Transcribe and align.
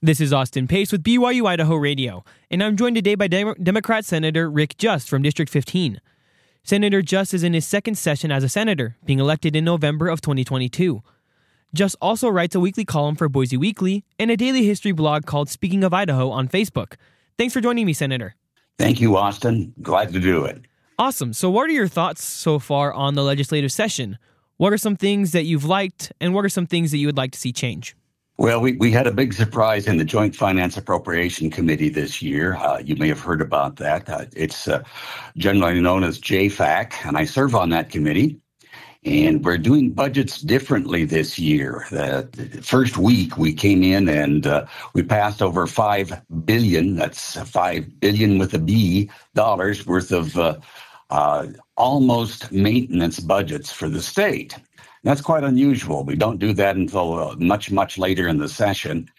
This 0.00 0.20
is 0.20 0.32
Austin 0.32 0.68
Pace 0.68 0.92
with 0.92 1.02
BYU 1.02 1.44
Idaho 1.48 1.74
Radio, 1.74 2.22
and 2.52 2.62
I'm 2.62 2.76
joined 2.76 2.94
today 2.94 3.16
by 3.16 3.26
Dem- 3.26 3.56
Democrat 3.60 4.04
Senator 4.04 4.48
Rick 4.48 4.76
Just 4.78 5.08
from 5.08 5.22
District 5.22 5.50
15. 5.50 6.00
Senator 6.62 7.02
Just 7.02 7.34
is 7.34 7.42
in 7.42 7.52
his 7.52 7.66
second 7.66 7.96
session 7.98 8.30
as 8.30 8.44
a 8.44 8.48
senator, 8.48 8.96
being 9.04 9.18
elected 9.18 9.56
in 9.56 9.64
November 9.64 10.06
of 10.06 10.20
2022. 10.20 11.02
Just 11.74 11.96
also 12.00 12.28
writes 12.28 12.54
a 12.54 12.60
weekly 12.60 12.84
column 12.84 13.16
for 13.16 13.28
Boise 13.28 13.56
Weekly 13.56 14.04
and 14.20 14.30
a 14.30 14.36
daily 14.36 14.64
history 14.64 14.92
blog 14.92 15.26
called 15.26 15.48
Speaking 15.48 15.82
of 15.82 15.92
Idaho 15.92 16.30
on 16.30 16.46
Facebook. 16.46 16.94
Thanks 17.36 17.52
for 17.52 17.60
joining 17.60 17.84
me, 17.84 17.92
Senator. 17.92 18.36
Thank 18.78 19.00
you, 19.00 19.16
Austin. 19.16 19.74
Glad 19.82 20.12
to 20.12 20.20
do 20.20 20.44
it. 20.44 20.60
Awesome. 21.00 21.32
So, 21.32 21.50
what 21.50 21.68
are 21.68 21.72
your 21.72 21.88
thoughts 21.88 22.22
so 22.22 22.60
far 22.60 22.92
on 22.92 23.16
the 23.16 23.24
legislative 23.24 23.72
session? 23.72 24.16
What 24.58 24.72
are 24.72 24.78
some 24.78 24.94
things 24.94 25.32
that 25.32 25.44
you've 25.46 25.64
liked, 25.64 26.12
and 26.20 26.34
what 26.34 26.44
are 26.44 26.48
some 26.48 26.68
things 26.68 26.92
that 26.92 26.98
you 26.98 27.08
would 27.08 27.16
like 27.16 27.32
to 27.32 27.38
see 27.38 27.52
change? 27.52 27.96
Well, 28.38 28.60
we, 28.60 28.72
we 28.74 28.92
had 28.92 29.06
a 29.08 29.12
big 29.12 29.32
surprise 29.34 29.88
in 29.88 29.96
the 29.98 30.04
Joint 30.04 30.36
Finance 30.36 30.76
Appropriation 30.76 31.50
Committee 31.50 31.88
this 31.88 32.22
year. 32.22 32.56
Uh, 32.56 32.78
you 32.78 32.96
may 32.96 33.08
have 33.08 33.20
heard 33.20 33.40
about 33.42 33.76
that. 33.76 34.08
Uh, 34.08 34.26
it's 34.36 34.68
uh, 34.68 34.84
generally 35.36 35.80
known 35.80 36.04
as 36.04 36.20
JFAC, 36.20 36.94
and 37.06 37.16
I 37.16 37.24
serve 37.24 37.54
on 37.54 37.70
that 37.70 37.90
committee. 37.90 38.40
And 39.04 39.44
we're 39.44 39.58
doing 39.58 39.92
budgets 39.92 40.40
differently 40.40 41.04
this 41.04 41.38
year. 41.38 41.86
The, 41.90 42.28
first 42.62 42.98
week 42.98 43.38
we 43.38 43.54
came 43.54 43.82
in 43.82 44.08
and 44.08 44.46
uh, 44.46 44.66
we 44.94 45.02
passed 45.02 45.42
over 45.42 45.66
five 45.66 46.20
billion. 46.44 46.96
That's 46.96 47.38
five 47.50 48.00
billion 48.00 48.38
with 48.38 48.54
a 48.54 48.58
B 48.58 49.10
dollars 49.34 49.86
worth 49.86 50.12
of 50.12 50.36
uh, 50.38 50.58
uh, 51.10 51.48
almost 51.76 52.52
maintenance 52.52 53.20
budgets 53.20 53.72
for 53.72 53.88
the 53.88 54.02
state. 54.02 54.56
That's 55.04 55.20
quite 55.20 55.44
unusual. 55.44 56.04
We 56.04 56.16
don't 56.16 56.38
do 56.38 56.52
that 56.54 56.76
until 56.76 57.18
uh, 57.18 57.36
much, 57.36 57.70
much 57.70 57.98
later 57.98 58.28
in 58.28 58.38
the 58.38 58.48
session. 58.48 59.10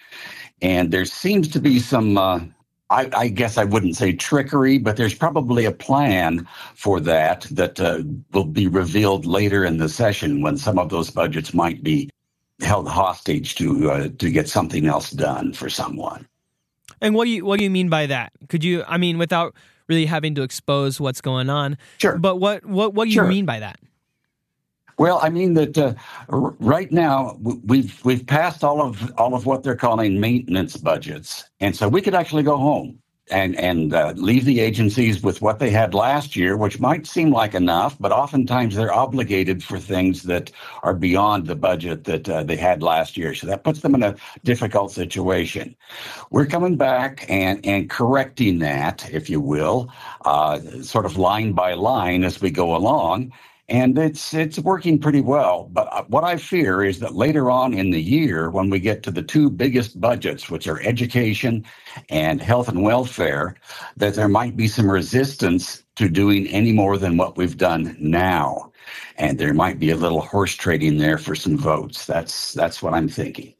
And 0.61 0.91
there 0.91 1.05
seems 1.05 1.47
to 1.49 1.59
be 1.59 1.79
some, 1.79 2.17
uh, 2.17 2.41
I, 2.89 3.09
I, 3.15 3.27
guess 3.29 3.57
I 3.57 3.63
wouldn't 3.63 3.95
say 3.95 4.13
trickery, 4.13 4.77
but 4.77 4.97
there's 4.97 5.13
probably 5.13 5.66
a 5.66 5.72
plan 5.72 6.47
for 6.75 7.00
that 7.02 7.47
that 7.52 7.80
uh, 7.80 8.03
will 8.33 8.45
be 8.45 8.67
revealed 8.67 9.25
later 9.25 9.63
in 9.63 9.77
the 9.77 9.89
session 9.89 10.41
when 10.41 10.57
some 10.57 10.77
of 10.77 10.89
those 10.89 11.09
budgets 11.09 11.53
might 11.53 11.83
be 11.83 12.09
held 12.61 12.89
hostage 12.89 13.55
to 13.55 13.89
uh, 13.89 14.09
to 14.17 14.30
get 14.30 14.50
something 14.50 14.85
else 14.85 15.11
done 15.11 15.53
for 15.53 15.69
someone. 15.69 16.27
And 17.02 17.16
what 17.16 17.25
do 17.25 17.31
you 17.31 17.45
what 17.45 17.57
do 17.57 17.63
you 17.63 17.69
mean 17.69 17.89
by 17.89 18.05
that? 18.07 18.33
Could 18.50 18.63
you, 18.63 18.83
I 18.88 18.97
mean, 18.97 19.17
without 19.17 19.55
really 19.88 20.05
having 20.05 20.35
to 20.35 20.41
expose 20.41 21.00
what's 21.00 21.22
going 21.22 21.50
on? 21.50 21.77
Sure. 22.00 22.17
But 22.17 22.38
what 22.38 22.66
what 22.66 22.94
what 22.94 23.05
do 23.07 23.13
you 23.13 23.23
mean 23.23 23.45
by 23.45 23.59
that? 23.59 23.80
Well, 25.00 25.19
I 25.23 25.30
mean 25.30 25.53
that 25.53 25.78
uh, 25.78 25.94
right 26.28 26.92
now 26.92 27.38
we've 27.42 28.03
we've 28.03 28.28
passed 28.28 28.66
all 28.66 28.81
of 28.81 29.14
all 29.17 29.33
of 29.33 29.45
what 29.45 29.64
they're 29.64 29.78
calling 29.78 30.19
maintenance 30.19 30.75
budgets, 30.75 31.45
and 31.61 31.73
so 31.73 31.88
we 31.88 32.02
could 32.02 32.14
actually 32.14 32.44
go 32.44 32.58
home 32.58 33.00
and 33.31 33.56
and 33.56 33.94
uh, 33.94 34.14
leave 34.17 34.44
the 34.44 34.59
agencies 34.59 35.23
with 35.23 35.41
what 35.41 35.59
they 35.59 35.69
had 35.69 35.94
last 35.94 36.36
year, 36.36 36.58
which 36.58 36.81
might 36.81 37.08
seem 37.08 37.31
like 37.31 37.56
enough, 37.56 37.95
but 37.97 38.11
oftentimes 38.11 38.75
they're 38.75 38.94
obligated 38.94 39.64
for 39.64 39.80
things 39.80 40.23
that 40.23 40.52
are 40.83 40.94
beyond 40.95 41.47
the 41.47 41.56
budget 41.56 42.03
that 42.03 42.28
uh, 42.28 42.44
they 42.44 42.58
had 42.58 42.84
last 42.84 43.16
year. 43.16 43.34
So 43.34 43.47
that 43.47 43.63
puts 43.63 43.80
them 43.80 43.95
in 43.95 44.03
a 44.03 44.17
difficult 44.44 44.91
situation. 44.91 45.78
We're 46.30 46.45
coming 46.47 46.75
back 46.75 47.25
and 47.30 47.66
and 47.66 47.89
correcting 47.89 48.59
that, 48.59 49.09
if 49.13 49.30
you 49.30 49.39
will, 49.39 49.94
uh, 50.25 50.59
sort 50.81 51.06
of 51.06 51.16
line 51.16 51.53
by 51.53 51.73
line 51.73 52.25
as 52.25 52.41
we 52.41 52.52
go 52.52 52.75
along 52.75 53.31
and 53.70 53.98
it's 53.98 54.34
it's 54.34 54.59
working 54.59 55.00
pretty 55.00 55.22
well. 55.22 55.70
But 55.72 55.88
uh, 55.92 56.03
what 56.08 56.23
I 56.23 56.38
fear 56.38 56.84
is 56.84 57.00
that 57.00 57.16
later 57.16 57.50
on 57.50 57.73
in 57.73 57.92
the 57.92 58.02
year, 58.02 58.50
when 58.50 58.70
we 58.70 58.80
get 58.80 59.03
to 59.03 59.12
the 59.12 59.22
two 59.22 59.50
biggest 59.50 60.00
budgets, 60.00 60.50
which 60.50 60.67
are 60.67 60.81
education 60.81 61.66
and 62.09 62.42
health 62.42 62.67
and 62.67 62.84
welfare, 62.84 63.56
that 63.97 64.16
there 64.16 64.28
might 64.28 64.56
be 64.58 64.67
some 64.67 64.90
resistance 64.90 65.84
to 65.95 66.09
doing 66.09 66.47
any 66.47 66.72
more 66.72 66.97
than 66.97 67.17
what 67.17 67.38
we've 67.38 67.58
done 67.58 67.95
now, 68.00 68.72
and 69.18 69.38
there 69.38 69.53
might 69.53 69.79
be 69.79 69.91
a 69.91 69.96
little 69.96 70.22
horse 70.22 70.56
trading 70.56 70.97
there 70.97 71.18
for 71.18 71.35
some 71.35 71.58
votes. 71.58 72.06
That's 72.06 72.53
that's 72.53 72.81
what 72.81 72.94
I'm 72.94 73.09
thinking. 73.09 73.53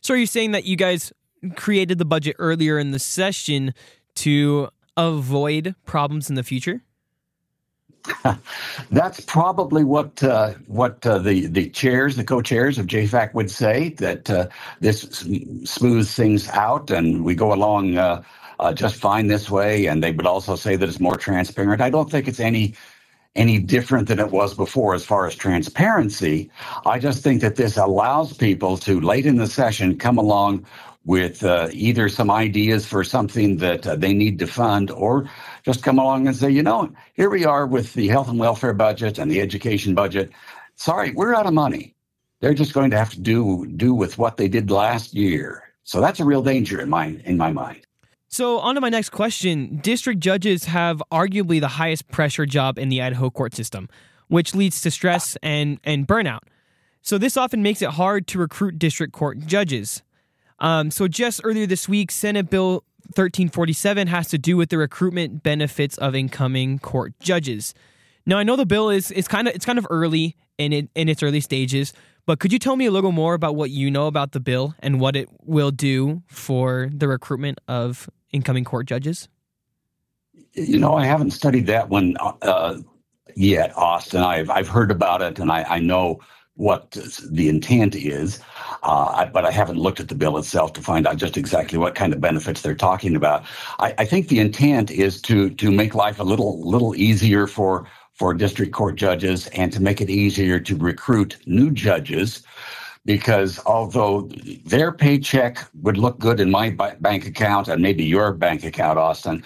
So, 0.00 0.14
are 0.14 0.16
you 0.16 0.26
saying 0.26 0.52
that 0.52 0.64
you 0.64 0.76
guys 0.76 1.12
created 1.56 1.98
the 1.98 2.04
budget 2.04 2.36
earlier 2.38 2.78
in 2.78 2.92
the 2.92 2.98
session 2.98 3.74
to 4.16 4.68
avoid 4.96 5.74
problems 5.84 6.28
in 6.28 6.36
the 6.36 6.42
future? 6.42 6.82
That's 8.90 9.20
probably 9.20 9.84
what 9.84 10.22
uh, 10.22 10.54
what 10.66 11.06
uh, 11.06 11.18
the 11.18 11.46
the 11.46 11.70
chairs, 11.70 12.16
the 12.16 12.24
co-chairs 12.24 12.78
of 12.78 12.86
JFAC 12.86 13.34
would 13.34 13.50
say 13.50 13.90
that 13.98 14.30
uh, 14.30 14.48
this 14.80 15.02
smooths 15.64 16.14
things 16.14 16.48
out, 16.50 16.90
and 16.90 17.24
we 17.24 17.34
go 17.34 17.52
along 17.52 17.98
uh, 17.98 18.22
uh, 18.60 18.72
just 18.74 18.96
fine 18.96 19.28
this 19.28 19.50
way. 19.50 19.86
And 19.86 20.02
they 20.02 20.12
would 20.12 20.26
also 20.26 20.56
say 20.56 20.76
that 20.76 20.88
it's 20.88 21.00
more 21.00 21.16
transparent. 21.16 21.80
I 21.82 21.90
don't 21.90 22.10
think 22.10 22.28
it's 22.28 22.40
any 22.40 22.74
any 23.36 23.58
different 23.58 24.08
than 24.08 24.18
it 24.20 24.30
was 24.30 24.54
before 24.54 24.94
as 24.94 25.04
far 25.04 25.26
as 25.26 25.34
transparency. 25.34 26.50
I 26.86 26.98
just 26.98 27.22
think 27.22 27.40
that 27.42 27.56
this 27.56 27.76
allows 27.76 28.32
people 28.34 28.76
to 28.78 29.00
late 29.00 29.26
in 29.26 29.36
the 29.36 29.46
session 29.46 29.98
come 29.98 30.18
along 30.18 30.66
with 31.04 31.42
uh, 31.42 31.68
either 31.72 32.08
some 32.08 32.30
ideas 32.30 32.86
for 32.86 33.02
something 33.02 33.56
that 33.56 33.86
uh, 33.86 33.96
they 33.96 34.12
need 34.12 34.38
to 34.38 34.46
fund 34.46 34.90
or 34.90 35.28
just 35.62 35.82
come 35.82 35.98
along 35.98 36.26
and 36.26 36.36
say, 36.36 36.50
you 36.50 36.62
know, 36.62 36.92
here 37.14 37.30
we 37.30 37.44
are 37.44 37.66
with 37.66 37.94
the 37.94 38.08
health 38.08 38.28
and 38.28 38.38
welfare 38.38 38.74
budget 38.74 39.18
and 39.18 39.30
the 39.30 39.40
education 39.40 39.94
budget. 39.94 40.30
Sorry, 40.76 41.12
we're 41.12 41.34
out 41.34 41.46
of 41.46 41.54
money. 41.54 41.94
They're 42.40 42.54
just 42.54 42.74
going 42.74 42.90
to 42.90 42.98
have 42.98 43.10
to 43.10 43.20
do 43.20 43.66
do 43.66 43.94
with 43.94 44.18
what 44.18 44.36
they 44.36 44.48
did 44.48 44.70
last 44.70 45.14
year. 45.14 45.62
So 45.84 46.00
that's 46.00 46.20
a 46.20 46.24
real 46.24 46.42
danger 46.42 46.80
in 46.80 46.88
my 46.88 47.18
in 47.24 47.36
my 47.36 47.52
mind. 47.52 47.86
So, 48.32 48.60
on 48.60 48.76
to 48.76 48.80
my 48.80 48.90
next 48.90 49.10
question. 49.10 49.80
District 49.82 50.20
judges 50.20 50.66
have 50.66 51.02
arguably 51.10 51.58
the 51.58 51.66
highest 51.66 52.08
pressure 52.12 52.46
job 52.46 52.78
in 52.78 52.88
the 52.88 53.02
Idaho 53.02 53.28
court 53.28 53.56
system, 53.56 53.88
which 54.28 54.54
leads 54.54 54.80
to 54.82 54.90
stress 54.92 55.36
and, 55.42 55.80
and 55.82 56.06
burnout. 56.06 56.42
So, 57.02 57.18
this 57.18 57.36
often 57.36 57.60
makes 57.60 57.82
it 57.82 57.90
hard 57.90 58.28
to 58.28 58.38
recruit 58.38 58.78
district 58.78 59.12
court 59.12 59.40
judges. 59.46 60.04
Um, 60.60 60.90
so, 60.90 61.08
just 61.08 61.40
earlier 61.44 61.66
this 61.66 61.88
week, 61.88 62.10
Senate 62.10 62.50
Bill 62.50 62.84
1347 63.14 64.08
has 64.08 64.28
to 64.28 64.38
do 64.38 64.56
with 64.56 64.68
the 64.68 64.78
recruitment 64.78 65.42
benefits 65.42 65.96
of 65.98 66.14
incoming 66.14 66.78
court 66.78 67.18
judges. 67.18 67.74
Now, 68.26 68.38
I 68.38 68.42
know 68.42 68.56
the 68.56 68.66
bill 68.66 68.90
is, 68.90 69.10
is 69.10 69.26
kind 69.26 69.48
of 69.48 69.54
it's 69.54 69.64
kind 69.64 69.78
of 69.78 69.86
early 69.90 70.36
in 70.58 70.72
it 70.72 70.88
in 70.94 71.08
its 71.08 71.22
early 71.22 71.40
stages, 71.40 71.92
but 72.26 72.38
could 72.38 72.52
you 72.52 72.58
tell 72.58 72.76
me 72.76 72.86
a 72.86 72.90
little 72.90 73.12
more 73.12 73.34
about 73.34 73.56
what 73.56 73.70
you 73.70 73.90
know 73.90 74.06
about 74.06 74.32
the 74.32 74.40
bill 74.40 74.74
and 74.80 75.00
what 75.00 75.16
it 75.16 75.28
will 75.42 75.70
do 75.70 76.22
for 76.26 76.88
the 76.92 77.08
recruitment 77.08 77.58
of 77.66 78.08
incoming 78.32 78.64
court 78.64 78.86
judges? 78.86 79.28
You 80.52 80.78
know, 80.78 80.94
I 80.94 81.06
haven't 81.06 81.30
studied 81.32 81.66
that 81.66 81.88
one 81.88 82.16
uh, 82.20 82.78
yet, 83.34 83.76
Austin. 83.76 84.22
I've 84.22 84.50
I've 84.50 84.68
heard 84.68 84.90
about 84.90 85.22
it, 85.22 85.38
and 85.38 85.50
I, 85.50 85.64
I 85.64 85.78
know 85.80 86.20
what 86.54 86.90
the 87.30 87.48
intent 87.48 87.94
is, 87.96 88.38
uh, 88.82 89.26
but 89.26 89.44
I 89.44 89.50
haven't 89.50 89.78
looked 89.78 90.00
at 90.00 90.08
the 90.08 90.14
bill 90.14 90.38
itself 90.38 90.72
to 90.74 90.80
find 90.82 91.06
out 91.06 91.16
just 91.16 91.36
exactly 91.36 91.78
what 91.78 91.94
kind 91.94 92.12
of 92.12 92.20
benefits 92.20 92.62
they're 92.62 92.74
talking 92.74 93.16
about. 93.16 93.44
I, 93.78 93.94
I 93.98 94.04
think 94.04 94.28
the 94.28 94.38
intent 94.38 94.90
is 94.90 95.20
to 95.22 95.50
to 95.50 95.70
make 95.70 95.94
life 95.94 96.18
a 96.18 96.24
little 96.24 96.60
little 96.68 96.94
easier 96.96 97.46
for 97.46 97.86
for 98.14 98.34
district 98.34 98.72
court 98.72 98.96
judges 98.96 99.46
and 99.48 99.72
to 99.72 99.80
make 99.80 100.00
it 100.00 100.10
easier 100.10 100.60
to 100.60 100.76
recruit 100.76 101.38
new 101.46 101.70
judges 101.70 102.42
because 103.06 103.58
although 103.64 104.28
their 104.66 104.92
paycheck 104.92 105.58
would 105.82 105.96
look 105.96 106.18
good 106.18 106.38
in 106.38 106.50
my 106.50 106.70
bank 107.00 107.26
account 107.26 107.68
and 107.68 107.80
maybe 107.80 108.04
your 108.04 108.32
bank 108.32 108.62
account, 108.62 108.98
Austin, 108.98 109.42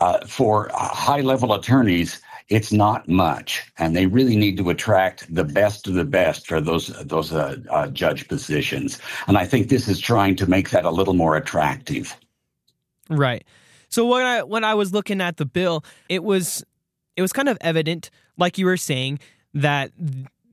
uh, 0.00 0.24
for 0.26 0.70
high 0.72 1.20
level 1.20 1.52
attorneys, 1.52 2.20
it's 2.52 2.70
not 2.70 3.08
much, 3.08 3.62
and 3.78 3.96
they 3.96 4.06
really 4.06 4.36
need 4.36 4.58
to 4.58 4.68
attract 4.68 5.34
the 5.34 5.44
best 5.44 5.86
of 5.88 5.94
the 5.94 6.04
best 6.04 6.46
for 6.46 6.60
those 6.60 6.88
those 7.04 7.32
uh, 7.32 7.56
uh, 7.70 7.86
judge 7.88 8.28
positions. 8.28 8.98
And 9.26 9.38
I 9.38 9.46
think 9.46 9.68
this 9.68 9.88
is 9.88 9.98
trying 9.98 10.36
to 10.36 10.46
make 10.46 10.68
that 10.70 10.84
a 10.84 10.90
little 10.90 11.14
more 11.14 11.36
attractive. 11.36 12.14
Right. 13.08 13.44
So 13.88 14.06
when 14.06 14.22
I 14.22 14.42
when 14.42 14.64
I 14.64 14.74
was 14.74 14.92
looking 14.92 15.22
at 15.22 15.38
the 15.38 15.46
bill, 15.46 15.82
it 16.10 16.22
was 16.22 16.62
it 17.16 17.22
was 17.22 17.32
kind 17.32 17.48
of 17.48 17.56
evident, 17.62 18.10
like 18.36 18.58
you 18.58 18.66
were 18.66 18.76
saying, 18.76 19.18
that 19.54 19.90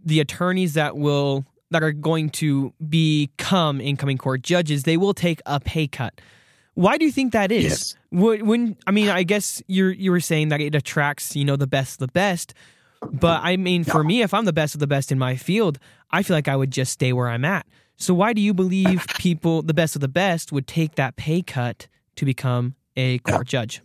the 0.06 0.22
attorneys 0.22 0.76
that 0.76 0.96
will 0.96 1.46
that 1.72 1.84
are 1.84 1.92
going 1.92 2.30
to 2.30 2.74
become 2.88 3.82
incoming 3.82 4.18
court 4.18 4.42
judges, 4.42 4.84
they 4.84 4.98
will 4.98 5.14
take 5.14 5.42
a 5.46 5.60
pay 5.60 5.88
cut. 5.88 6.22
Why 6.80 6.98
do 6.98 7.04
you 7.04 7.12
think 7.12 7.34
that 7.34 7.52
is? 7.52 7.64
Yes. 7.64 7.96
When 8.10 8.78
I 8.88 8.92
mean, 8.92 9.10
I 9.10 9.24
guess 9.24 9.62
you 9.68 9.88
you 9.88 10.12
were 10.12 10.22
saying 10.22 10.48
that 10.48 10.62
it 10.62 10.76
attracts 10.76 11.36
you 11.36 11.44
know 11.44 11.58
the 11.58 11.68
best 11.68 11.96
of 11.96 12.08
the 12.08 12.12
best, 12.14 12.54
but 13.02 13.42
I 13.44 13.58
mean, 13.58 13.84
for 13.84 14.02
me, 14.02 14.22
if 14.22 14.34
I'm 14.34 14.46
the 14.46 14.54
best 14.54 14.76
of 14.76 14.80
the 14.80 14.88
best 14.88 15.12
in 15.12 15.20
my 15.20 15.36
field, 15.36 15.78
I 16.10 16.24
feel 16.24 16.38
like 16.38 16.48
I 16.48 16.56
would 16.56 16.72
just 16.72 16.94
stay 16.94 17.12
where 17.12 17.28
I'm 17.28 17.44
at. 17.44 17.66
So 17.98 18.14
why 18.14 18.32
do 18.32 18.40
you 18.40 18.54
believe 18.54 19.06
people, 19.18 19.62
the 19.62 19.74
best 19.74 19.96
of 19.96 20.00
the 20.00 20.08
best, 20.08 20.54
would 20.54 20.68
take 20.68 20.96
that 20.96 21.18
pay 21.18 21.42
cut 21.42 21.90
to 22.16 22.24
become 22.24 22.76
a 22.96 23.20
court 23.20 23.46
judge? 23.46 23.82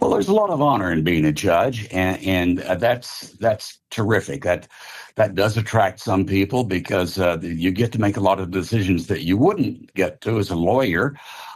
Well, 0.00 0.10
there's 0.10 0.28
a 0.28 0.34
lot 0.34 0.50
of 0.50 0.60
honor 0.60 0.90
in 0.90 1.04
being 1.04 1.24
a 1.24 1.32
judge, 1.32 1.86
and, 1.92 2.20
and 2.24 2.60
uh, 2.62 2.74
that's 2.74 3.30
that's 3.34 3.78
terrific. 3.90 4.42
That 4.42 4.66
that 5.14 5.36
does 5.36 5.56
attract 5.56 6.00
some 6.00 6.24
people 6.24 6.64
because 6.64 7.16
uh, 7.16 7.38
you 7.40 7.70
get 7.70 7.92
to 7.92 8.00
make 8.00 8.16
a 8.16 8.20
lot 8.20 8.40
of 8.40 8.50
decisions 8.50 9.06
that 9.06 9.22
you 9.22 9.36
wouldn't 9.36 9.94
get 9.94 10.20
to 10.22 10.38
as 10.40 10.50
a 10.50 10.56
lawyer. 10.56 11.14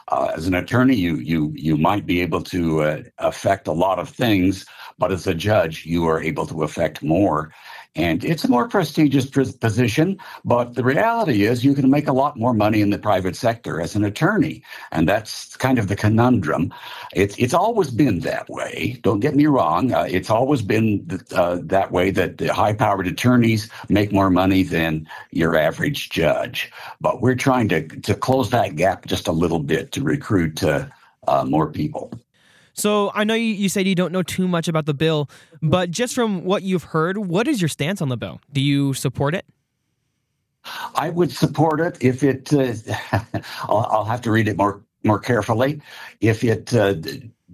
Uh, 0.08 0.32
as 0.36 0.46
an 0.46 0.54
attorney, 0.54 0.94
you 0.94 1.16
you 1.16 1.52
you 1.56 1.76
might 1.76 2.04
be 2.04 2.20
able 2.20 2.42
to 2.42 2.82
uh, 2.82 3.02
affect 3.18 3.66
a 3.66 3.72
lot 3.72 3.98
of 3.98 4.08
things, 4.08 4.66
but 4.98 5.10
as 5.10 5.26
a 5.26 5.34
judge, 5.34 5.86
you 5.86 6.06
are 6.06 6.22
able 6.22 6.46
to 6.46 6.62
affect 6.62 7.02
more. 7.02 7.52
And 7.96 8.24
it's 8.24 8.44
a 8.44 8.48
more 8.48 8.68
prestigious 8.68 9.26
position, 9.26 10.18
but 10.44 10.74
the 10.74 10.82
reality 10.82 11.44
is 11.44 11.64
you 11.64 11.74
can 11.74 11.90
make 11.90 12.08
a 12.08 12.12
lot 12.12 12.36
more 12.36 12.52
money 12.52 12.80
in 12.80 12.90
the 12.90 12.98
private 12.98 13.36
sector 13.36 13.80
as 13.80 13.94
an 13.94 14.04
attorney. 14.04 14.64
And 14.90 15.08
that's 15.08 15.54
kind 15.56 15.78
of 15.78 15.86
the 15.86 15.94
conundrum. 15.94 16.74
It's, 17.14 17.36
it's 17.38 17.54
always 17.54 17.92
been 17.92 18.20
that 18.20 18.50
way. 18.50 18.98
Don't 19.02 19.20
get 19.20 19.36
me 19.36 19.46
wrong. 19.46 19.92
Uh, 19.92 20.08
it's 20.10 20.28
always 20.28 20.60
been 20.60 21.20
uh, 21.32 21.58
that 21.62 21.92
way 21.92 22.10
that 22.10 22.38
the 22.38 22.52
high 22.52 22.72
powered 22.72 23.06
attorneys 23.06 23.70
make 23.88 24.10
more 24.12 24.30
money 24.30 24.64
than 24.64 25.06
your 25.30 25.56
average 25.56 26.10
judge. 26.10 26.72
But 27.00 27.22
we're 27.22 27.36
trying 27.36 27.68
to, 27.68 27.86
to 27.86 28.14
close 28.16 28.50
that 28.50 28.74
gap 28.74 29.06
just 29.06 29.28
a 29.28 29.32
little 29.32 29.60
bit 29.60 29.92
to 29.92 30.02
recruit 30.02 30.64
uh, 30.64 30.86
uh 31.28 31.44
more 31.44 31.70
people. 31.70 32.12
So 32.74 33.12
I 33.14 33.24
know 33.24 33.34
you, 33.34 33.54
you 33.54 33.68
said 33.68 33.86
you 33.86 33.94
don't 33.94 34.12
know 34.12 34.22
too 34.22 34.46
much 34.46 34.68
about 34.68 34.86
the 34.86 34.94
bill, 34.94 35.30
but 35.62 35.90
just 35.90 36.14
from 36.14 36.44
what 36.44 36.62
you've 36.62 36.84
heard, 36.84 37.18
what 37.18 37.48
is 37.48 37.60
your 37.60 37.68
stance 37.68 38.02
on 38.02 38.08
the 38.08 38.16
bill? 38.16 38.40
Do 38.52 38.60
you 38.60 38.94
support 38.94 39.34
it? 39.34 39.46
I 40.94 41.10
would 41.10 41.30
support 41.30 41.80
it 41.80 41.96
if 42.00 42.22
it. 42.22 42.52
Uh, 42.52 42.74
I'll, 43.62 43.86
I'll, 43.90 44.04
have 44.04 44.22
to 44.22 44.30
read 44.30 44.48
it 44.48 44.56
more 44.56 44.82
more 45.04 45.18
carefully. 45.18 45.80
If 46.20 46.42
it 46.42 46.74
uh, 46.74 46.94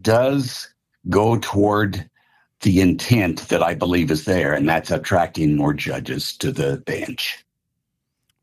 does 0.00 0.72
go 1.08 1.38
toward 1.38 2.08
the 2.60 2.80
intent 2.80 3.48
that 3.48 3.62
I 3.62 3.74
believe 3.74 4.10
is 4.10 4.26
there, 4.26 4.52
and 4.52 4.68
that's 4.68 4.90
attracting 4.90 5.56
more 5.56 5.74
judges 5.74 6.36
to 6.38 6.52
the 6.52 6.78
bench. 6.86 7.44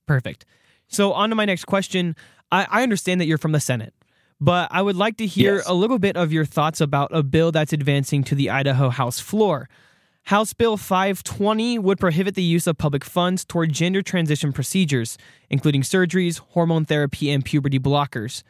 Perfect. 0.05 0.45
So 0.87 1.13
on 1.13 1.29
to 1.29 1.35
my 1.35 1.45
next 1.45 1.65
question. 1.65 2.15
I, 2.51 2.67
I 2.69 2.83
understand 2.83 3.21
that 3.21 3.25
you're 3.25 3.37
from 3.37 3.51
the 3.51 3.59
Senate. 3.59 3.93
But 4.39 4.69
I 4.71 4.81
would 4.81 4.95
like 4.95 5.17
to 5.17 5.25
hear 5.25 5.55
yes. 5.55 5.67
a 5.67 5.73
little 5.73 5.99
bit 5.99 6.15
of 6.15 6.31
your 6.31 6.45
thoughts 6.45 6.79
about 6.79 7.09
a 7.11 7.23
bill 7.23 7.51
that's 7.51 7.73
advancing 7.73 8.23
to 8.25 8.35
the 8.35 8.49
Idaho 8.49 8.89
House 8.89 9.19
floor. 9.19 9.67
House 10.25 10.53
Bill 10.53 10.75
520 10.75 11.79
would 11.79 11.99
prohibit 11.99 12.35
the 12.35 12.43
use 12.43 12.67
of 12.67 12.77
public 12.77 13.05
funds 13.05 13.45
toward 13.45 13.71
gender 13.71 14.01
transition 14.01 14.51
procedures, 14.51 15.17
including 15.49 15.81
surgeries, 15.81 16.39
hormone 16.39 16.85
therapy, 16.85 17.31
and 17.31 17.45
puberty 17.45 17.79
blockers. 17.79 18.43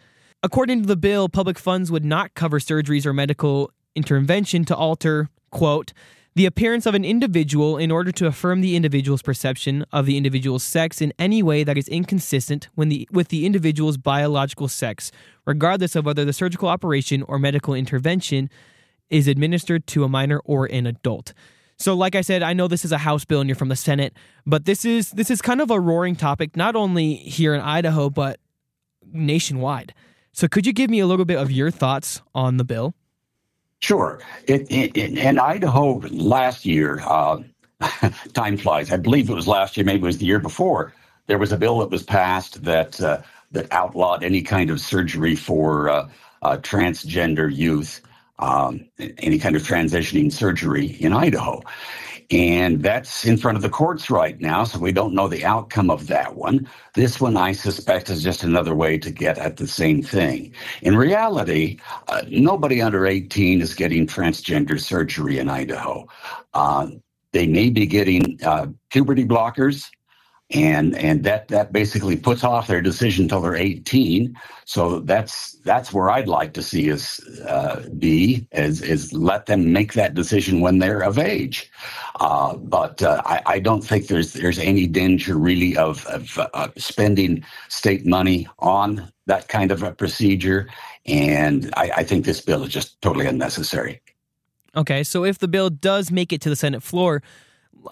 According 0.43 0.81
to 0.81 0.87
the 0.87 0.95
bill, 0.95 1.29
public 1.29 1.59
funds 1.59 1.91
would 1.91 2.03
not 2.03 2.33
cover 2.33 2.59
surgeries 2.59 3.05
or 3.05 3.13
medical 3.13 3.71
intervention 3.95 4.65
to 4.65 4.75
alter, 4.75 5.29
quote, 5.51 5.93
the 6.37 6.45
appearance 6.45 6.85
of 6.85 6.93
an 6.93 7.03
individual 7.03 7.77
in 7.77 7.89
order 7.89 8.11
to 8.11 8.27
affirm 8.27 8.61
the 8.61 8.75
individual's 8.75 9.23
perception 9.23 9.83
of 9.91 10.05
the 10.05 10.17
individual's 10.17 10.61
sex 10.61 11.01
in 11.01 11.11
any 11.17 11.41
way 11.41 11.63
that 11.63 11.79
is 11.79 11.87
inconsistent 11.87 12.69
the, 12.77 13.09
with 13.11 13.29
the 13.29 13.43
individual's 13.43 13.97
biological 13.97 14.67
sex, 14.67 15.11
regardless 15.47 15.95
of 15.95 16.05
whether 16.05 16.23
the 16.23 16.33
surgical 16.33 16.69
operation 16.69 17.23
or 17.23 17.39
medical 17.39 17.73
intervention 17.73 18.51
is 19.09 19.27
administered 19.27 19.87
to 19.87 20.03
a 20.03 20.07
minor 20.07 20.39
or 20.45 20.67
an 20.67 20.85
adult. 20.85 21.33
So, 21.79 21.95
like 21.95 22.13
I 22.13 22.21
said, 22.21 22.43
I 22.43 22.53
know 22.53 22.67
this 22.67 22.85
is 22.85 22.91
a 22.91 22.99
House 22.99 23.25
bill 23.25 23.41
and 23.41 23.49
you're 23.49 23.55
from 23.55 23.69
the 23.69 23.75
Senate, 23.75 24.13
but 24.45 24.65
this 24.65 24.85
is 24.85 25.09
this 25.11 25.31
is 25.31 25.41
kind 25.41 25.59
of 25.59 25.71
a 25.71 25.79
roaring 25.79 26.15
topic, 26.15 26.55
not 26.55 26.75
only 26.75 27.15
here 27.15 27.55
in 27.55 27.61
Idaho 27.61 28.11
but 28.11 28.39
nationwide. 29.11 29.95
So, 30.33 30.47
could 30.47 30.67
you 30.67 30.73
give 30.73 30.91
me 30.91 30.99
a 30.99 31.07
little 31.07 31.25
bit 31.25 31.39
of 31.39 31.49
your 31.49 31.71
thoughts 31.71 32.21
on 32.35 32.57
the 32.57 32.63
bill? 32.63 32.93
Sure. 33.79 34.19
It, 34.47 34.71
it, 34.71 34.97
in 34.97 35.39
Idaho 35.39 35.99
last 36.09 36.65
year, 36.65 36.99
uh, 37.05 37.41
time 38.33 38.57
flies. 38.57 38.91
I 38.91 38.97
believe 38.97 39.29
it 39.29 39.33
was 39.33 39.47
last 39.47 39.77
year, 39.77 39.85
maybe 39.85 40.03
it 40.03 40.05
was 40.05 40.17
the 40.17 40.25
year 40.25 40.39
before. 40.39 40.93
There 41.27 41.37
was 41.37 41.51
a 41.51 41.57
bill 41.57 41.79
that 41.79 41.91
was 41.91 42.03
passed 42.03 42.63
that 42.63 42.99
uh, 43.01 43.21
that 43.51 43.71
outlawed 43.71 44.23
any 44.23 44.41
kind 44.41 44.69
of 44.69 44.79
surgery 44.79 45.35
for 45.35 45.89
uh, 45.89 46.09
uh 46.41 46.57
transgender 46.57 47.53
youth, 47.53 48.01
um, 48.39 48.85
any 49.19 49.37
kind 49.37 49.55
of 49.55 49.61
transitioning 49.61 50.31
surgery 50.31 50.87
in 50.99 51.13
Idaho. 51.13 51.61
And 52.29 52.83
that's 52.83 53.25
in 53.25 53.37
front 53.37 53.55
of 53.55 53.61
the 53.61 53.69
courts 53.69 54.09
right 54.09 54.39
now, 54.41 54.65
so 54.65 54.79
we 54.79 54.91
don't 54.91 55.13
know 55.13 55.29
the 55.29 55.45
outcome 55.45 55.89
of 55.89 56.07
that 56.07 56.35
one. 56.35 56.69
This 56.93 57.21
one, 57.21 57.37
I 57.37 57.53
suspect, 57.53 58.09
is 58.09 58.21
just 58.21 58.43
another 58.43 58.75
way 58.75 58.97
to 58.97 59.11
get 59.11 59.37
at 59.37 59.57
the 59.57 59.67
same 59.67 60.01
thing. 60.03 60.53
In 60.81 60.97
reality, 60.97 61.79
uh, 62.09 62.23
nobody 62.27 62.81
under 62.81 63.07
18 63.07 63.61
is 63.61 63.73
getting 63.73 64.07
transgender 64.07 64.77
surgery 64.79 65.39
in 65.39 65.49
Idaho. 65.49 66.05
Uh, 66.53 66.87
they 67.31 67.47
may 67.47 67.69
be 67.69 67.85
getting 67.85 68.39
uh, 68.43 68.67
puberty 68.89 69.25
blockers, 69.25 69.89
and 70.51 70.95
and 70.95 71.23
that 71.23 71.47
that 71.49 71.73
basically 71.73 72.15
puts 72.15 72.43
off 72.43 72.67
their 72.67 72.81
decision 72.81 73.25
until 73.25 73.41
they're 73.41 73.55
18 73.55 74.33
so 74.65 74.99
that's 74.99 75.53
that's 75.65 75.91
where 75.91 76.09
i'd 76.09 76.27
like 76.27 76.53
to 76.53 76.63
see 76.63 76.89
us 76.91 77.21
uh, 77.39 77.85
be 77.97 78.47
is 78.53 78.81
is 78.81 79.11
let 79.13 79.45
them 79.45 79.73
make 79.73 79.93
that 79.93 80.13
decision 80.13 80.61
when 80.61 80.79
they're 80.79 81.01
of 81.01 81.17
age. 81.17 81.71
Uh, 82.19 82.55
but 82.55 83.01
uh, 83.01 83.21
I, 83.25 83.41
I, 83.45 83.59
don't 83.59 83.81
think 83.81 84.07
there's 84.07 84.33
there's 84.33 84.59
any 84.59 84.87
danger 84.87 85.37
really 85.37 85.77
of, 85.77 86.05
of 86.07 86.39
uh, 86.53 86.69
spending 86.77 87.43
state 87.69 88.05
money 88.05 88.47
on 88.59 89.11
that 89.25 89.47
kind 89.47 89.71
of 89.71 89.83
a 89.83 89.91
procedure. 89.91 90.67
And 91.05 91.71
I, 91.75 91.91
I 91.97 92.03
think 92.03 92.25
this 92.25 92.41
bill 92.41 92.63
is 92.63 92.73
just 92.73 93.01
totally 93.01 93.27
unnecessary. 93.27 94.01
Okay 94.75 95.03
so 95.03 95.23
if 95.23 95.37
the 95.37 95.47
bill 95.47 95.69
does 95.69 96.11
make 96.11 96.31
it 96.31 96.41
to 96.41 96.49
the 96.49 96.55
senate 96.55 96.83
floor 96.83 97.23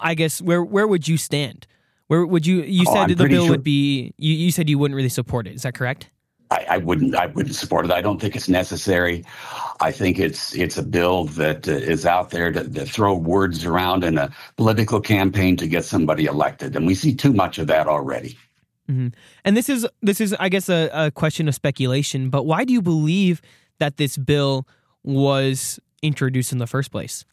i 0.00 0.14
guess 0.14 0.40
where 0.40 0.62
where 0.62 0.86
would 0.86 1.08
you 1.08 1.16
stand 1.16 1.66
where 2.08 2.24
would 2.24 2.46
you? 2.46 2.62
You 2.62 2.84
oh, 2.88 2.94
said 2.94 3.16
the 3.16 3.28
bill 3.28 3.44
sure. 3.44 3.50
would 3.50 3.62
be. 3.62 4.14
You, 4.16 4.34
you 4.34 4.50
said 4.52 4.68
you 4.68 4.78
wouldn't 4.78 4.96
really 4.96 5.08
support 5.08 5.46
it. 5.46 5.54
Is 5.54 5.62
that 5.62 5.74
correct? 5.74 6.10
I, 6.50 6.66
I, 6.70 6.76
wouldn't. 6.78 7.16
I 7.16 7.26
wouldn't 7.26 7.56
support 7.56 7.86
it. 7.86 7.90
I 7.90 8.00
don't 8.00 8.20
think 8.20 8.36
it's 8.36 8.48
necessary. 8.48 9.24
I 9.80 9.90
think 9.90 10.20
it's 10.20 10.54
it's 10.54 10.76
a 10.76 10.82
bill 10.82 11.24
that 11.24 11.66
uh, 11.66 11.72
is 11.72 12.06
out 12.06 12.30
there 12.30 12.52
to, 12.52 12.68
to, 12.68 12.86
throw 12.86 13.14
words 13.14 13.64
around 13.64 14.04
in 14.04 14.16
a 14.16 14.30
political 14.56 15.00
campaign 15.00 15.56
to 15.56 15.66
get 15.66 15.84
somebody 15.84 16.26
elected, 16.26 16.76
and 16.76 16.86
we 16.86 16.94
see 16.94 17.14
too 17.14 17.32
much 17.32 17.58
of 17.58 17.66
that 17.66 17.88
already. 17.88 18.38
Mm-hmm. 18.88 19.08
And 19.44 19.56
this 19.56 19.68
is 19.68 19.86
this 20.02 20.20
is, 20.20 20.36
I 20.38 20.48
guess, 20.48 20.68
a, 20.68 20.88
a 20.92 21.10
question 21.10 21.48
of 21.48 21.54
speculation. 21.54 22.30
But 22.30 22.44
why 22.44 22.64
do 22.64 22.72
you 22.72 22.82
believe 22.82 23.42
that 23.80 23.96
this 23.96 24.16
bill 24.16 24.68
was 25.02 25.80
introduced 26.02 26.52
in 26.52 26.58
the 26.58 26.68
first 26.68 26.92
place? 26.92 27.24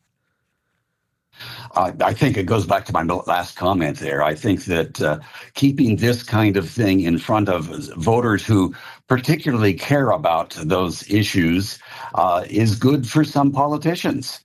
Uh, 1.76 1.92
I 2.02 2.14
think 2.14 2.38
it 2.38 2.46
goes 2.46 2.66
back 2.66 2.86
to 2.86 2.94
my 2.94 3.04
last 3.04 3.56
comment 3.56 3.98
there. 4.00 4.24
I 4.24 4.36
think 4.36 4.66
that 4.66 5.02
uh, 5.02 5.20
keeping 5.54 5.98
this 5.98 6.24
kind 6.24 6.58
of 6.58 6.70
thing 6.70 7.02
in 7.02 7.18
front 7.18 7.50
of 7.50 7.66
voters 7.96 8.46
who 8.46 8.74
particularly 9.08 9.74
care 9.74 10.12
about 10.12 10.52
those 10.52 11.10
issues 11.10 11.80
uh, 12.16 12.44
is 12.50 12.76
good 12.76 13.08
for 13.08 13.24
some 13.24 13.52
politicians. 13.52 14.40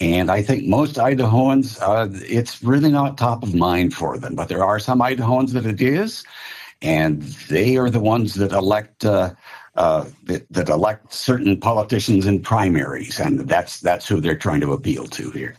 And 0.00 0.30
I 0.30 0.42
think 0.42 0.66
most 0.66 0.96
Idahoans, 0.96 1.80
uh, 1.80 2.08
it's 2.28 2.62
really 2.62 2.90
not 2.90 3.16
top 3.16 3.42
of 3.42 3.54
mind 3.54 3.94
for 3.94 4.18
them. 4.18 4.34
But 4.34 4.48
there 4.48 4.64
are 4.64 4.78
some 4.78 5.00
Idahoans 5.00 5.52
that 5.52 5.66
it 5.66 5.80
is, 5.80 6.24
and 6.82 7.22
they 7.48 7.76
are 7.76 7.90
the 7.90 8.00
ones 8.00 8.34
that 8.34 8.52
elect. 8.52 9.04
Uh, 9.04 9.34
uh, 9.74 10.04
that, 10.24 10.46
that 10.52 10.68
elect 10.68 11.14
certain 11.14 11.58
politicians 11.58 12.26
in 12.26 12.42
primaries, 12.42 13.18
and 13.18 13.48
that's 13.48 13.80
that's 13.80 14.06
who 14.06 14.20
they're 14.20 14.36
trying 14.36 14.60
to 14.60 14.74
appeal 14.74 15.06
to 15.06 15.30
here. 15.30 15.56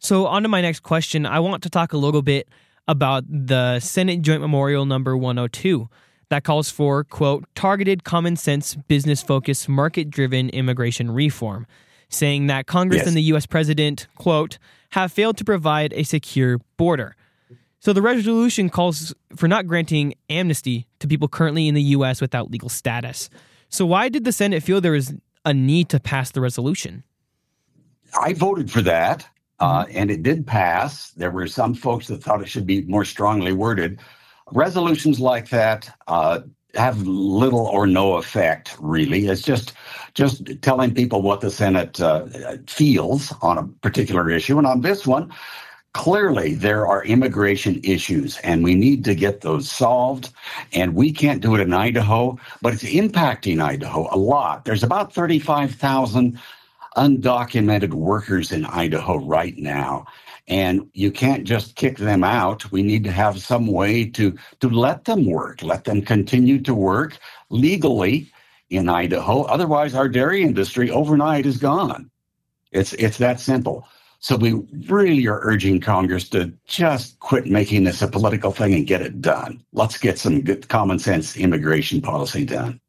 So, 0.00 0.26
on 0.26 0.42
to 0.42 0.48
my 0.48 0.62
next 0.62 0.80
question. 0.80 1.26
I 1.26 1.40
want 1.40 1.62
to 1.62 1.70
talk 1.70 1.92
a 1.92 1.98
little 1.98 2.22
bit 2.22 2.48
about 2.88 3.24
the 3.28 3.78
Senate 3.80 4.22
Joint 4.22 4.40
Memorial 4.40 4.86
number 4.86 5.14
102 5.16 5.88
that 6.30 6.42
calls 6.42 6.70
for, 6.70 7.04
quote, 7.04 7.44
targeted, 7.54 8.02
common 8.02 8.36
sense, 8.36 8.74
business 8.74 9.22
focused, 9.22 9.68
market 9.68 10.08
driven 10.08 10.48
immigration 10.50 11.10
reform, 11.10 11.66
saying 12.08 12.46
that 12.46 12.66
Congress 12.66 13.00
yes. 13.00 13.08
and 13.08 13.16
the 13.16 13.22
U.S. 13.24 13.44
president, 13.44 14.08
quote, 14.16 14.58
have 14.90 15.12
failed 15.12 15.36
to 15.36 15.44
provide 15.44 15.92
a 15.92 16.02
secure 16.02 16.58
border. 16.78 17.14
So 17.80 17.92
the 17.92 18.02
resolution 18.02 18.70
calls 18.70 19.14
for 19.36 19.48
not 19.48 19.66
granting 19.66 20.14
amnesty 20.30 20.86
to 21.00 21.08
people 21.08 21.28
currently 21.28 21.68
in 21.68 21.74
the 21.74 21.82
U.S. 21.82 22.20
without 22.20 22.50
legal 22.50 22.68
status. 22.70 23.28
So, 23.68 23.86
why 23.86 24.08
did 24.08 24.24
the 24.24 24.32
Senate 24.32 24.62
feel 24.62 24.80
there 24.80 24.92
was 24.92 25.14
a 25.44 25.54
need 25.54 25.88
to 25.90 26.00
pass 26.00 26.30
the 26.30 26.40
resolution? 26.40 27.04
I 28.18 28.32
voted 28.32 28.70
for 28.70 28.82
that. 28.82 29.28
Uh, 29.60 29.84
mm-hmm. 29.84 29.96
and 29.96 30.10
it 30.10 30.22
did 30.22 30.46
pass. 30.46 31.10
There 31.10 31.30
were 31.30 31.46
some 31.46 31.74
folks 31.74 32.08
that 32.08 32.22
thought 32.22 32.42
it 32.42 32.48
should 32.48 32.66
be 32.66 32.82
more 32.82 33.04
strongly 33.04 33.52
worded. 33.52 34.00
Resolutions 34.52 35.20
like 35.20 35.50
that 35.50 35.94
uh, 36.08 36.40
have 36.74 37.06
little 37.06 37.66
or 37.66 37.86
no 37.86 38.16
effect, 38.16 38.76
really. 38.80 39.26
It's 39.26 39.42
just 39.42 39.74
just 40.14 40.42
telling 40.62 40.94
people 40.94 41.22
what 41.22 41.40
the 41.40 41.50
Senate 41.50 42.00
uh, 42.00 42.26
feels 42.66 43.32
on 43.42 43.58
a 43.58 43.66
particular 43.80 44.30
issue. 44.30 44.58
And 44.58 44.66
on 44.66 44.80
this 44.80 45.06
one, 45.06 45.32
clearly 45.92 46.54
there 46.54 46.86
are 46.86 47.04
immigration 47.04 47.80
issues, 47.84 48.38
and 48.38 48.64
we 48.64 48.74
need 48.74 49.04
to 49.04 49.14
get 49.14 49.40
those 49.40 49.70
solved. 49.70 50.32
And 50.72 50.94
we 50.94 51.12
can't 51.12 51.42
do 51.42 51.54
it 51.54 51.60
in 51.60 51.72
Idaho, 51.72 52.38
but 52.62 52.74
it's 52.74 52.84
impacting 52.84 53.62
Idaho 53.62 54.08
a 54.10 54.16
lot. 54.16 54.64
There's 54.64 54.82
about 54.82 55.12
35,000 55.12 56.38
undocumented 56.96 57.94
workers 57.94 58.52
in 58.52 58.64
Idaho 58.64 59.18
right 59.18 59.56
now. 59.56 60.06
And 60.48 60.88
you 60.94 61.12
can't 61.12 61.44
just 61.44 61.76
kick 61.76 61.98
them 61.98 62.24
out. 62.24 62.70
We 62.72 62.82
need 62.82 63.04
to 63.04 63.12
have 63.12 63.40
some 63.40 63.66
way 63.66 64.04
to, 64.10 64.36
to 64.60 64.68
let 64.68 65.04
them 65.04 65.26
work, 65.26 65.62
let 65.62 65.84
them 65.84 66.02
continue 66.02 66.60
to 66.62 66.74
work 66.74 67.18
legally 67.50 68.32
in 68.70 68.88
Idaho. 68.88 69.42
Otherwise, 69.42 69.94
our 69.94 70.08
dairy 70.08 70.42
industry 70.42 70.90
overnight 70.90 71.46
is 71.46 71.56
gone. 71.56 72.10
It's, 72.72 72.92
it's 72.94 73.18
that 73.18 73.40
simple. 73.40 73.86
So 74.20 74.36
we 74.36 74.52
really 74.86 75.26
are 75.28 75.40
urging 75.42 75.80
Congress 75.80 76.28
to 76.30 76.52
just 76.66 77.18
quit 77.20 77.46
making 77.46 77.84
this 77.84 78.02
a 78.02 78.08
political 78.08 78.52
thing 78.52 78.74
and 78.74 78.86
get 78.86 79.00
it 79.00 79.20
done. 79.20 79.64
Let's 79.72 79.96
get 79.98 80.18
some 80.18 80.42
good 80.42 80.68
common 80.68 80.98
sense 80.98 81.36
immigration 81.36 82.02
policy 82.02 82.44
done. 82.44 82.80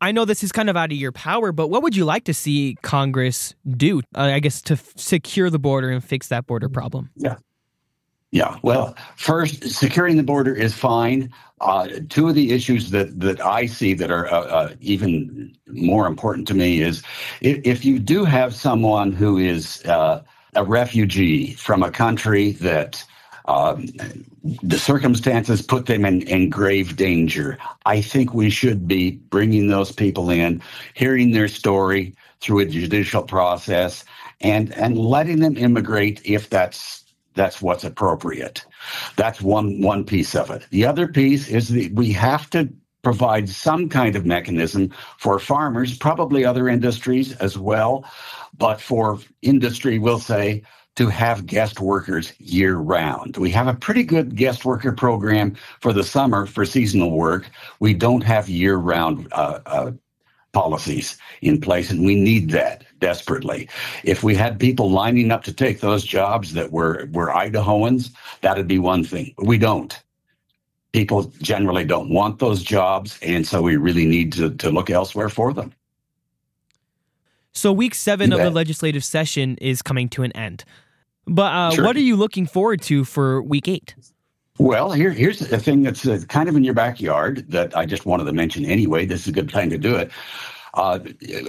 I 0.00 0.12
know 0.12 0.24
this 0.24 0.42
is 0.42 0.50
kind 0.50 0.70
of 0.70 0.76
out 0.76 0.90
of 0.90 0.96
your 0.96 1.12
power, 1.12 1.52
but 1.52 1.68
what 1.68 1.82
would 1.82 1.94
you 1.94 2.04
like 2.04 2.24
to 2.24 2.34
see 2.34 2.76
Congress 2.82 3.54
do, 3.68 4.00
uh, 4.14 4.22
I 4.22 4.40
guess, 4.40 4.62
to 4.62 4.74
f- 4.74 4.92
secure 4.96 5.50
the 5.50 5.58
border 5.58 5.90
and 5.90 6.02
fix 6.02 6.28
that 6.28 6.46
border 6.46 6.68
problem? 6.68 7.10
Yeah. 7.16 7.36
Yeah. 8.32 8.58
Well, 8.62 8.94
first, 9.16 9.68
securing 9.68 10.16
the 10.16 10.22
border 10.22 10.54
is 10.54 10.72
fine. 10.72 11.30
Uh, 11.60 11.88
two 12.08 12.28
of 12.28 12.34
the 12.34 12.52
issues 12.52 12.90
that, 12.90 13.18
that 13.20 13.44
I 13.44 13.66
see 13.66 13.92
that 13.94 14.10
are 14.10 14.32
uh, 14.32 14.42
uh, 14.42 14.74
even 14.80 15.54
more 15.66 16.06
important 16.06 16.46
to 16.48 16.54
me 16.54 16.80
is 16.80 17.02
if, 17.40 17.60
if, 17.64 17.84
you 17.84 17.98
do 17.98 18.24
have 18.24 18.54
someone 18.54 19.12
who 19.12 19.36
is 19.36 19.84
uh, 19.84 20.22
a 20.54 20.64
refugee 20.64 21.54
from 21.54 21.82
a 21.82 21.90
country 21.90 22.52
that 22.52 23.04
um, 23.50 23.88
the 24.62 24.78
circumstances 24.78 25.60
put 25.62 25.86
them 25.86 26.04
in, 26.04 26.22
in 26.22 26.50
grave 26.50 26.96
danger. 26.96 27.58
I 27.84 28.00
think 28.00 28.32
we 28.32 28.50
should 28.50 28.88
be 28.88 29.12
bringing 29.12 29.68
those 29.68 29.92
people 29.92 30.30
in, 30.30 30.62
hearing 30.94 31.32
their 31.32 31.48
story 31.48 32.14
through 32.40 32.60
a 32.60 32.66
judicial 32.66 33.22
process, 33.24 34.04
and 34.40 34.72
and 34.74 34.96
letting 34.98 35.40
them 35.40 35.56
immigrate 35.56 36.22
if 36.24 36.48
that's 36.48 37.04
that's 37.34 37.60
what's 37.60 37.84
appropriate. 37.84 38.64
That's 39.16 39.42
one 39.42 39.82
one 39.82 40.04
piece 40.04 40.36
of 40.36 40.50
it. 40.50 40.66
The 40.70 40.86
other 40.86 41.08
piece 41.08 41.48
is 41.48 41.68
that 41.70 41.92
we 41.92 42.12
have 42.12 42.48
to 42.50 42.70
provide 43.02 43.48
some 43.48 43.88
kind 43.88 44.16
of 44.16 44.26
mechanism 44.26 44.92
for 45.18 45.40
farmers, 45.40 45.98
probably 45.98 46.44
other 46.44 46.68
industries 46.68 47.34
as 47.38 47.58
well, 47.58 48.04
but 48.56 48.80
for 48.80 49.18
industry, 49.42 49.98
we'll 49.98 50.20
say 50.20 50.62
to 51.00 51.08
have 51.08 51.46
guest 51.46 51.80
workers 51.80 52.34
year 52.40 52.76
round. 52.76 53.38
We 53.38 53.50
have 53.52 53.68
a 53.68 53.72
pretty 53.72 54.02
good 54.02 54.36
guest 54.36 54.66
worker 54.66 54.92
program 54.92 55.56
for 55.80 55.94
the 55.94 56.04
summer 56.04 56.44
for 56.44 56.66
seasonal 56.66 57.12
work. 57.12 57.48
We 57.78 57.94
don't 57.94 58.20
have 58.20 58.50
year 58.50 58.76
round 58.76 59.26
uh, 59.32 59.60
uh, 59.64 59.92
policies 60.52 61.16
in 61.40 61.58
place, 61.58 61.90
and 61.90 62.04
we 62.04 62.16
need 62.16 62.50
that 62.50 62.84
desperately. 62.98 63.66
If 64.04 64.22
we 64.22 64.34
had 64.34 64.60
people 64.60 64.90
lining 64.90 65.30
up 65.30 65.42
to 65.44 65.54
take 65.54 65.80
those 65.80 66.04
jobs 66.04 66.52
that 66.52 66.70
were, 66.70 67.08
were 67.12 67.28
Idahoans, 67.28 68.10
that'd 68.42 68.68
be 68.68 68.78
one 68.78 69.02
thing. 69.02 69.34
We 69.38 69.56
don't. 69.56 69.98
People 70.92 71.32
generally 71.40 71.86
don't 71.86 72.10
want 72.10 72.40
those 72.40 72.62
jobs, 72.62 73.18
and 73.22 73.46
so 73.46 73.62
we 73.62 73.76
really 73.76 74.04
need 74.04 74.34
to, 74.34 74.50
to 74.50 74.70
look 74.70 74.90
elsewhere 74.90 75.30
for 75.30 75.54
them. 75.54 75.72
So, 77.52 77.72
week 77.72 77.94
seven 77.94 78.34
of 78.34 78.38
the 78.38 78.50
legislative 78.50 79.02
session 79.02 79.56
is 79.56 79.80
coming 79.80 80.10
to 80.10 80.24
an 80.24 80.32
end. 80.32 80.64
But 81.30 81.54
uh, 81.54 81.70
sure. 81.70 81.84
what 81.84 81.96
are 81.96 82.00
you 82.00 82.16
looking 82.16 82.44
forward 82.44 82.82
to 82.82 83.04
for 83.04 83.40
week 83.40 83.68
eight? 83.68 83.94
Well, 84.58 84.90
here, 84.90 85.12
here's 85.12 85.40
a 85.40 85.58
thing 85.58 85.84
that's 85.84 86.06
uh, 86.06 86.20
kind 86.28 86.48
of 86.48 86.56
in 86.56 86.64
your 86.64 86.74
backyard 86.74 87.46
that 87.50 87.74
I 87.76 87.86
just 87.86 88.04
wanted 88.04 88.24
to 88.24 88.32
mention 88.32 88.64
anyway. 88.64 89.06
This 89.06 89.22
is 89.22 89.28
a 89.28 89.32
good 89.32 89.48
time 89.48 89.70
to 89.70 89.78
do 89.78 89.94
it. 89.94 90.10
Uh, 90.74 90.98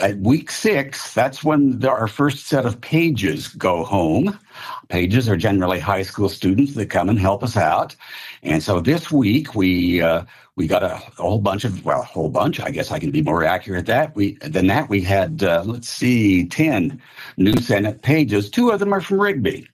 at 0.02 0.18
week 0.20 0.52
six, 0.52 1.14
that's 1.14 1.44
when 1.44 1.80
the, 1.80 1.90
our 1.90 2.08
first 2.08 2.48
set 2.48 2.66
of 2.66 2.80
pages 2.80 3.50
go 3.50 3.84
home. 3.84 4.40
Pages 4.88 5.28
are 5.28 5.36
generally 5.36 5.80
high 5.80 6.04
school 6.04 6.30
students 6.30 6.76
that 6.76 6.92
come 6.92 7.10
and 7.10 7.20
help 7.20 7.44
us 7.44 7.58
out. 7.58 7.96
And 8.44 8.64
so 8.64 8.82
this 8.82 9.12
week 9.12 9.56
we 9.56 10.02
uh, 10.02 10.26
we 10.56 10.68
got 10.68 10.84
a, 10.84 10.94
a, 10.94 11.22
whole 11.22 11.40
bunch 11.40 11.66
of 11.66 11.84
well, 11.84 12.02
a 12.02 12.06
whole 12.06 12.30
bunch. 12.30 12.60
I 12.60 12.72
guess 12.72 12.92
I 12.92 13.00
can 13.00 13.12
be 13.12 13.22
more 13.22 13.44
accurate 13.44 13.88
that 13.88 14.16
we 14.16 14.36
than 14.42 14.68
that. 14.68 14.90
We 14.90 15.02
had 15.02 15.44
uh, 15.44 15.64
let's 15.66 15.90
see, 15.90 16.48
ten 16.48 17.02
new 17.38 17.58
Senate 17.58 18.04
pages. 18.04 18.50
Two 18.50 18.70
of 18.70 18.80
them 18.80 18.94
are 18.94 19.02
from 19.02 19.22
Rigby 19.22 19.68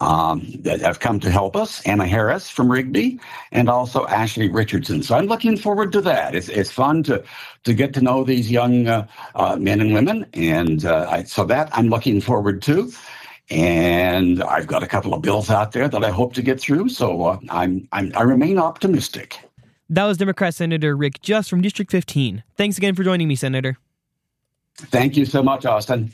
um, 0.00 0.46
that 0.60 0.80
have 0.80 1.00
come 1.00 1.20
to 1.20 1.30
help 1.30 1.56
us. 1.56 1.80
Anna 1.86 2.06
Harris 2.06 2.48
from 2.48 2.70
Rigby, 2.70 3.20
and 3.52 3.68
also 3.68 4.06
Ashley 4.06 4.48
Richardson. 4.48 5.02
So 5.02 5.16
I'm 5.16 5.26
looking 5.26 5.56
forward 5.56 5.92
to 5.92 6.00
that. 6.02 6.34
It's, 6.34 6.48
it's 6.48 6.70
fun 6.70 7.02
to 7.04 7.22
to 7.64 7.74
get 7.74 7.92
to 7.94 8.00
know 8.00 8.24
these 8.24 8.50
young 8.50 8.86
uh, 8.86 9.06
uh, 9.34 9.56
men 9.56 9.80
and 9.80 9.92
women, 9.92 10.26
and 10.32 10.84
uh, 10.84 11.08
I, 11.10 11.22
so 11.24 11.44
that 11.46 11.68
I'm 11.72 11.88
looking 11.88 12.20
forward 12.20 12.62
to. 12.62 12.92
And 13.50 14.42
I've 14.42 14.66
got 14.66 14.82
a 14.82 14.86
couple 14.86 15.14
of 15.14 15.22
bills 15.22 15.48
out 15.48 15.72
there 15.72 15.88
that 15.88 16.04
I 16.04 16.10
hope 16.10 16.34
to 16.34 16.42
get 16.42 16.60
through. 16.60 16.90
So 16.90 17.22
uh, 17.22 17.38
I'm, 17.48 17.88
I'm 17.92 18.12
I 18.14 18.22
remain 18.22 18.58
optimistic. 18.58 19.38
That 19.90 20.04
was 20.04 20.18
Democrat 20.18 20.54
Senator 20.54 20.94
Rick 20.94 21.22
Just 21.22 21.48
from 21.48 21.62
District 21.62 21.90
15. 21.90 22.42
Thanks 22.56 22.76
again 22.76 22.94
for 22.94 23.04
joining 23.04 23.26
me, 23.26 23.36
Senator. 23.36 23.78
Thank 24.76 25.16
you 25.16 25.24
so 25.24 25.42
much, 25.42 25.64
Austin. 25.64 26.12